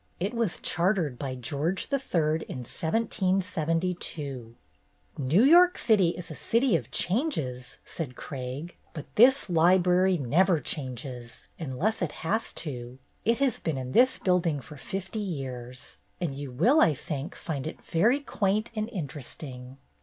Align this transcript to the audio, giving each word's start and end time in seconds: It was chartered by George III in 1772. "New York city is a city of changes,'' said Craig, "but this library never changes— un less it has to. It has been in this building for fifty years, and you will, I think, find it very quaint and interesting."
It 0.19 0.33
was 0.33 0.57
chartered 0.59 1.19
by 1.19 1.35
George 1.35 1.87
III 1.93 2.41
in 2.49 2.65
1772. 2.65 4.55
"New 5.19 5.43
York 5.43 5.77
city 5.77 6.09
is 6.17 6.31
a 6.31 6.35
city 6.35 6.75
of 6.75 6.89
changes,'' 6.89 7.77
said 7.85 8.15
Craig, 8.15 8.77
"but 8.95 9.05
this 9.13 9.47
library 9.47 10.17
never 10.17 10.59
changes— 10.59 11.45
un 11.59 11.77
less 11.77 12.01
it 12.01 12.13
has 12.25 12.51
to. 12.53 12.97
It 13.25 13.37
has 13.37 13.59
been 13.59 13.77
in 13.77 13.91
this 13.91 14.17
building 14.17 14.59
for 14.59 14.75
fifty 14.75 15.19
years, 15.19 15.99
and 16.19 16.33
you 16.33 16.49
will, 16.49 16.81
I 16.81 16.95
think, 16.95 17.35
find 17.35 17.67
it 17.67 17.79
very 17.83 18.21
quaint 18.21 18.71
and 18.75 18.89
interesting." 18.89 19.77